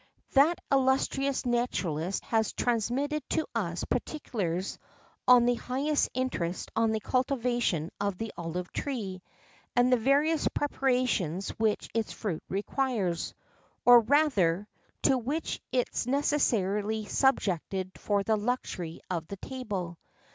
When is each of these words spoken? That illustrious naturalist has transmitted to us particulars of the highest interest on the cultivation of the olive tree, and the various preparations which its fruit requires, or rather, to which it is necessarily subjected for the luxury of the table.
That 0.33 0.57
illustrious 0.71 1.45
naturalist 1.45 2.25
has 2.25 2.53
transmitted 2.53 3.21
to 3.29 3.45
us 3.53 3.83
particulars 3.83 4.79
of 5.27 5.45
the 5.45 5.53
highest 5.53 6.09
interest 6.15 6.71
on 6.75 6.91
the 6.91 6.99
cultivation 6.99 7.91
of 8.01 8.17
the 8.17 8.33
olive 8.35 8.71
tree, 8.73 9.21
and 9.75 9.93
the 9.93 9.97
various 9.97 10.47
preparations 10.47 11.49
which 11.59 11.87
its 11.93 12.13
fruit 12.13 12.41
requires, 12.49 13.35
or 13.85 13.99
rather, 13.99 14.67
to 15.03 15.19
which 15.19 15.61
it 15.71 15.87
is 15.93 16.07
necessarily 16.07 17.05
subjected 17.05 17.91
for 17.99 18.23
the 18.23 18.37
luxury 18.37 19.01
of 19.11 19.27
the 19.27 19.37
table. 19.37 19.99